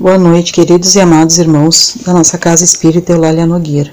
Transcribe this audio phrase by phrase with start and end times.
[0.00, 3.92] Boa noite, queridos e amados irmãos da nossa Casa Espírita Eulália Nogueira.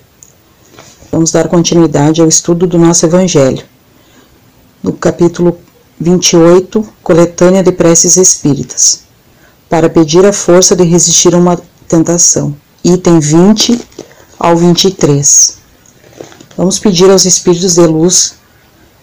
[1.12, 3.62] Vamos dar continuidade ao estudo do nosso Evangelho.
[4.82, 5.58] No capítulo
[6.00, 9.02] 28, Coletânea de Preces Espíritas,
[9.70, 11.60] para pedir a força de resistir a uma
[11.90, 12.56] tentação.
[12.86, 13.78] Item 20
[14.40, 15.58] ao 23.
[16.56, 18.36] Vamos pedir aos Espíritos de Luz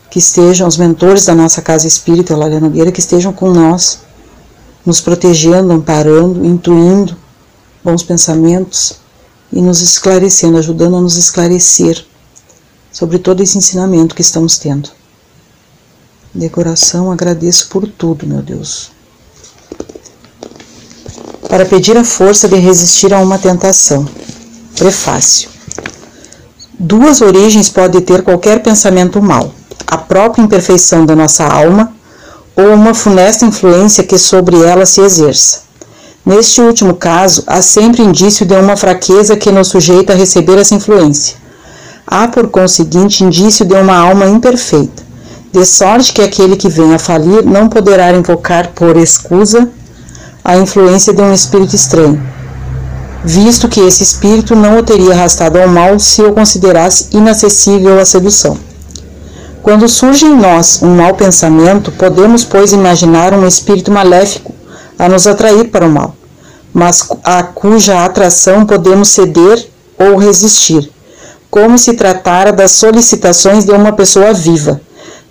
[0.09, 3.99] que estejam, os mentores da nossa Casa Espírita Eulália Nogueira, que estejam com nós
[4.85, 7.17] nos protegendo, amparando, intuindo
[7.83, 8.95] bons pensamentos
[9.53, 12.05] e nos esclarecendo, ajudando a nos esclarecer
[12.95, 14.89] sobre todo esse ensinamento que estamos tendo.
[16.33, 18.91] De coração agradeço por tudo, meu Deus.
[21.49, 24.09] Para pedir a força de resistir a uma tentação.
[24.77, 25.51] Prefácio.
[26.79, 29.55] Duas origens pode ter qualquer pensamento mal:
[29.87, 31.94] a própria imperfeição da nossa alma
[32.57, 35.61] ou uma funesta influência que sobre ela se exerça.
[36.25, 40.75] Neste último caso, há sempre indício de uma fraqueza que nos sujeita a receber essa
[40.75, 41.37] influência.
[42.07, 45.03] Há, por conseguinte, indício de uma alma imperfeita,
[45.53, 49.69] de sorte que aquele que vem a falir não poderá invocar por escusa
[50.43, 52.23] a influência de um espírito estranho,
[53.25, 58.05] visto que esse espírito não o teria arrastado ao mal se o considerasse inacessível à
[58.05, 58.59] sedução.
[59.65, 64.55] Quando surge em nós um mau pensamento, podemos, pois, imaginar um espírito maléfico
[64.99, 66.15] a nos atrair para o mal,
[66.71, 69.67] mas a cuja atração podemos ceder
[69.99, 70.93] ou resistir,
[71.51, 74.83] como se tratara das solicitações de uma pessoa viva.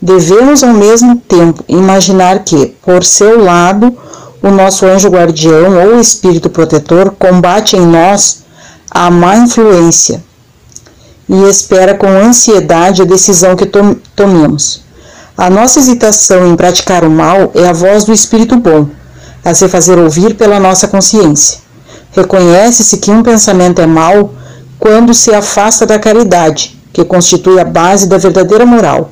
[0.02, 3.96] Devemos, ao mesmo tempo, imaginar que, por seu lado,
[4.42, 8.42] o nosso anjo guardião ou espírito protetor combate em nós
[8.90, 10.24] a má influência
[11.28, 14.82] e espera com ansiedade a decisão que tom tomemos.
[15.38, 18.88] A nossa hesitação em praticar o mal é a voz do Espírito bom,
[19.44, 21.60] a se fazer ouvir pela nossa consciência.
[22.12, 24.34] Reconhece-se que um pensamento é mau
[24.78, 29.10] quando se afasta da caridade, que constitui a base da verdadeira moral.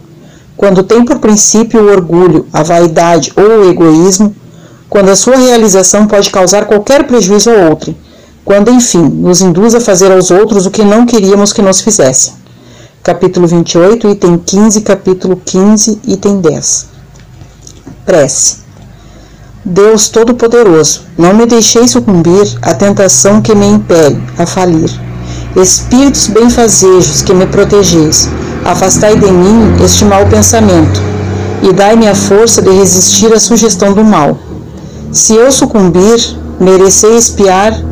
[0.55, 4.35] Quando tem por princípio o orgulho, a vaidade ou o egoísmo,
[4.87, 7.95] quando a sua realização pode causar qualquer prejuízo a outro
[8.43, 12.33] quando enfim nos induz a fazer aos outros o que não queríamos que nos fizessem.
[13.03, 16.87] Capítulo 28, item 15, capítulo 15, item 10.
[18.05, 18.57] Prece.
[19.63, 24.89] Deus Todo-Poderoso, não me deixeis sucumbir à tentação que me impele a falir.
[25.55, 28.27] Espíritos benfazejos que me protegeis,
[28.65, 30.99] afastai de mim este mau pensamento
[31.61, 34.37] e dai-me a força de resistir à sugestão do mal.
[35.11, 36.19] Se eu sucumbir,
[36.59, 37.90] merecei espiar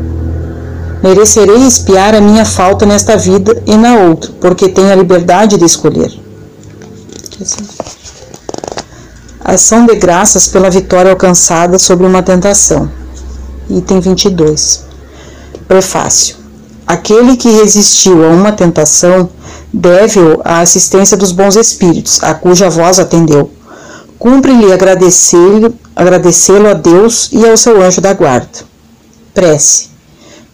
[1.02, 5.64] merecerei espiar a minha falta nesta vida e na outra, porque tenho a liberdade de
[5.64, 6.12] escolher.
[9.42, 12.90] Ação de graças pela vitória alcançada sobre uma tentação.
[13.68, 14.84] Item 22.
[15.66, 16.36] Prefácio.
[16.86, 19.28] Aquele que resistiu a uma tentação
[19.72, 23.50] deve-o à assistência dos bons espíritos, a cuja voz atendeu.
[24.18, 28.48] Cumpre-lhe agradecê-lo agradecê a Deus e ao seu anjo da guarda.
[29.34, 29.89] Prece.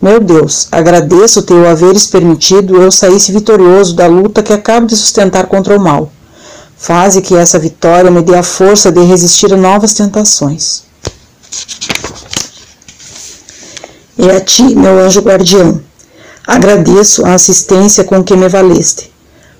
[0.00, 5.46] Meu Deus, agradeço teu haveres permitido eu saísse vitorioso da luta que acabo de sustentar
[5.46, 6.12] contra o mal.
[6.76, 10.82] Faze que essa vitória me dê a força de resistir a novas tentações.
[14.18, 15.80] E a ti, meu anjo guardião,
[16.46, 19.12] agradeço a assistência com que me valeste.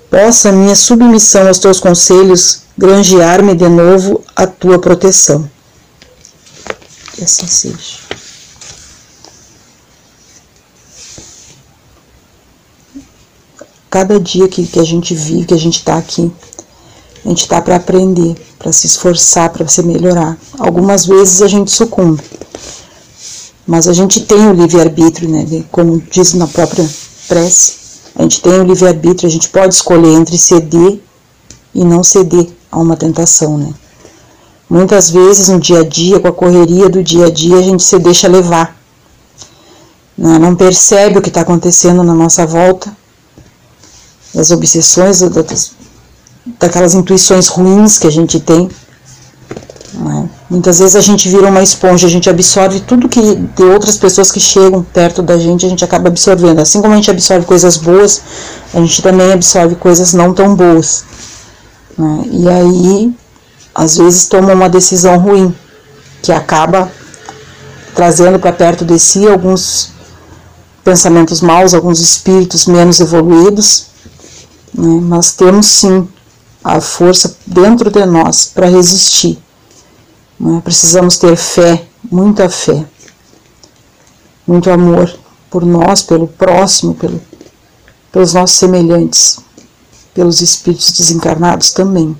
[0.09, 5.49] Possa minha submissão aos teus conselhos granjear-me de novo a tua proteção.
[7.13, 8.06] Que assim seja.
[13.89, 16.31] Cada dia que, que a gente vive, que a gente está aqui,
[17.25, 20.37] a gente está para aprender, para se esforçar, para se melhorar.
[20.57, 22.23] Algumas vezes a gente sucumbe,
[23.65, 25.63] mas a gente tem o livre-arbítrio, né?
[25.71, 26.87] Como diz na própria
[27.27, 27.75] prece,
[28.15, 30.99] a gente tem o livre-arbítrio, a gente pode escolher entre ceder
[31.73, 33.73] e não ceder a uma tentação, né?
[34.69, 37.83] Muitas vezes no dia a dia, com a correria do dia a dia, a gente
[37.83, 38.75] se deixa levar.
[40.17, 40.37] Né?
[40.39, 42.91] Não percebe o que está acontecendo na nossa volta
[44.37, 45.71] das obsessões, das,
[46.59, 48.69] daquelas intuições ruins que a gente tem.
[49.95, 50.29] É?
[50.47, 54.31] Muitas vezes a gente vira uma esponja, a gente absorve tudo que de outras pessoas
[54.31, 56.59] que chegam perto da gente, a gente acaba absorvendo.
[56.59, 58.21] Assim como a gente absorve coisas boas,
[58.75, 61.03] a gente também absorve coisas não tão boas.
[61.97, 62.23] Né?
[62.31, 63.15] E aí,
[63.73, 65.53] às vezes, toma uma decisão ruim,
[66.21, 66.91] que acaba
[67.95, 69.89] trazendo para perto de si alguns
[70.83, 73.87] pensamentos maus, alguns espíritos menos evoluídos,
[74.77, 74.99] né?
[75.01, 76.07] Nós temos sim
[76.63, 79.39] a força dentro de nós para resistir.
[80.39, 80.61] Né?
[80.63, 82.85] Precisamos ter fé, muita fé.
[84.45, 85.13] muito amor
[85.49, 87.19] por nós, pelo próximo, pelo,
[88.11, 89.39] pelos nossos semelhantes,
[90.13, 92.15] pelos espíritos desencarnados também.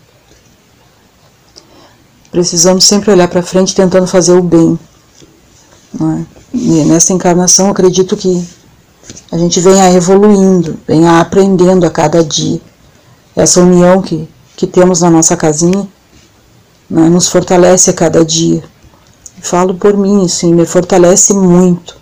[2.31, 4.77] Precisamos sempre olhar para frente tentando fazer o bem.
[5.95, 6.25] É?
[6.54, 8.45] E nessa encarnação, acredito que
[9.31, 12.62] a gente venha evoluindo, venha aprendendo a cada dia.
[13.36, 15.88] Essa união que, que temos na nossa casinha
[16.89, 18.63] né, nos fortalece a cada dia.
[19.42, 21.98] Falo por mim, isso me fortalece muito.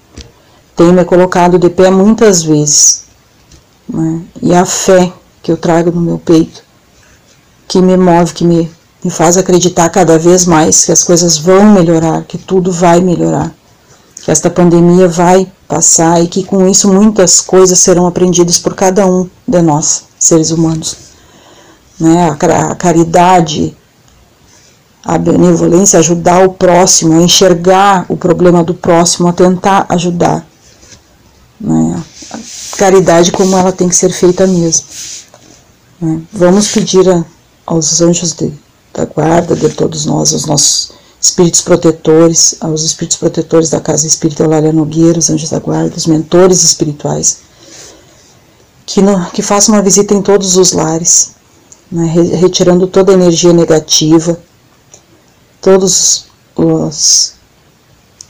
[0.75, 3.05] Tem me colocado de pé muitas vezes.
[3.89, 5.11] Né, e a fé
[5.41, 6.63] que eu trago no meu peito,
[7.67, 8.71] que me move, que me,
[9.03, 13.53] me faz acreditar cada vez mais que as coisas vão melhorar, que tudo vai melhorar,
[14.23, 19.05] que esta pandemia vai passar e que com isso muitas coisas serão aprendidas por cada
[19.05, 20.95] um de nós, seres humanos.
[21.99, 22.29] Né?
[22.29, 23.75] A caridade,
[25.03, 30.45] a benevolência, ajudar o próximo, a enxergar o problema do próximo, a tentar ajudar.
[31.59, 32.03] Né?
[32.31, 34.85] A caridade como ela tem que ser feita mesmo.
[36.01, 36.21] Né?
[36.31, 37.23] Vamos pedir a,
[37.65, 38.53] aos anjos de,
[38.93, 44.43] da guarda de todos nós, aos nossos espíritos protetores, aos espíritos protetores da Casa Espírita
[44.43, 47.39] Eulália Nogueira, os anjos da guarda, os mentores espirituais,
[48.85, 49.01] que,
[49.33, 51.31] que façam uma visita em todos os lares,
[51.91, 52.05] né?
[52.39, 54.39] retirando toda a energia negativa,
[55.59, 56.25] todos
[56.55, 57.33] os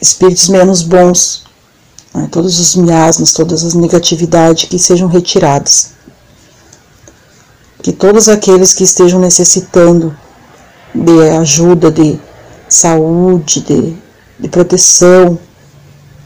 [0.01, 1.43] espíritos menos bons,
[2.13, 5.89] né, todos os miasmas, todas as negatividades que sejam retiradas.
[7.83, 10.15] Que todos aqueles que estejam necessitando
[10.93, 12.19] de ajuda, de
[12.67, 13.95] saúde, de,
[14.39, 15.37] de proteção,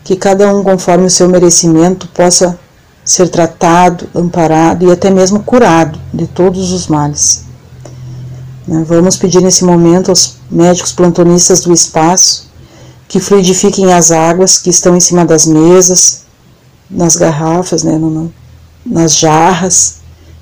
[0.04, 2.58] que cada um, conforme o seu merecimento, possa
[3.04, 7.46] ser tratado, amparado e até mesmo curado de todos os males.
[8.68, 12.50] Né, vamos pedir nesse momento aos médicos plantonistas do espaço
[13.08, 16.22] que fluidifiquem as águas que estão em cima das mesas,
[16.90, 18.00] nas garrafas, né,
[18.86, 19.99] nas jarras,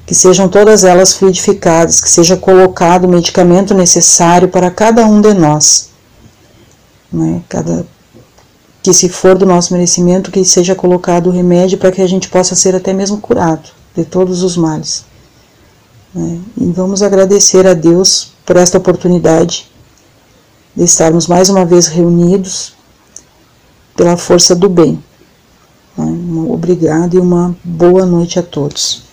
[0.07, 5.33] que sejam todas elas fluidificadas, que seja colocado o medicamento necessário para cada um de
[5.33, 5.89] nós.
[7.11, 7.85] Né, cada,
[8.81, 12.29] que se for do nosso merecimento, que seja colocado o remédio para que a gente
[12.29, 15.03] possa ser até mesmo curado de todos os males.
[16.15, 16.39] Né?
[16.57, 19.69] E vamos agradecer a Deus por esta oportunidade
[20.73, 22.73] de estarmos mais uma vez reunidos
[23.93, 25.03] pela força do bem.
[25.97, 26.17] Né?
[26.47, 29.06] Obrigado e uma boa noite a todos.